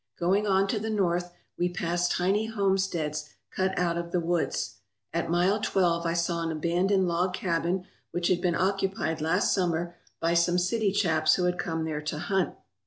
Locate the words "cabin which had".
7.35-8.41